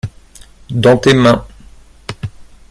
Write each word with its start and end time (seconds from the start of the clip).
Dans 0.71 0.97
tes 0.97 1.13
mains. 1.13 1.45